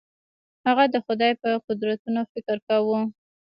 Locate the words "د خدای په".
0.93-1.49